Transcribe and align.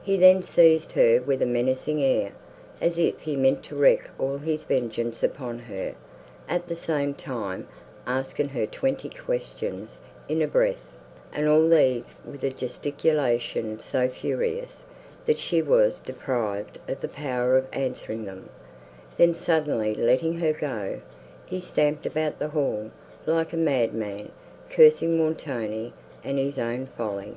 He 0.00 0.16
then 0.16 0.42
seized 0.44 0.92
her 0.92 1.20
with 1.20 1.42
a 1.42 1.44
menacing 1.44 2.00
air, 2.00 2.30
as 2.80 3.00
if 3.00 3.18
he 3.18 3.34
meant 3.34 3.64
to 3.64 3.74
wreak 3.74 4.02
all 4.16 4.36
his 4.38 4.62
vengeance 4.62 5.24
upon 5.24 5.58
her, 5.58 5.96
at 6.48 6.68
the 6.68 6.76
same 6.76 7.14
time 7.14 7.66
asking 8.06 8.50
her 8.50 8.64
twenty 8.64 9.08
questions 9.10 9.98
in 10.28 10.40
a 10.40 10.46
breath, 10.46 10.88
and 11.32 11.48
all 11.48 11.68
these 11.68 12.14
with 12.24 12.44
a 12.44 12.50
gesticulation 12.50 13.80
so 13.80 14.06
furious, 14.08 14.84
that 15.24 15.40
she 15.40 15.60
was 15.62 15.98
deprived 15.98 16.78
of 16.86 17.00
the 17.00 17.08
power 17.08 17.56
of 17.56 17.66
answering 17.72 18.24
them; 18.24 18.48
then 19.16 19.34
suddenly 19.34 19.96
letting 19.96 20.38
her 20.38 20.52
go, 20.52 21.00
he 21.44 21.58
stamped 21.58 22.06
about 22.06 22.38
the 22.38 22.50
hall, 22.50 22.92
like 23.26 23.52
a 23.52 23.56
madman, 23.56 24.30
cursing 24.70 25.18
Montoni 25.18 25.92
and 26.22 26.38
his 26.38 26.56
own 26.56 26.86
folly. 26.96 27.36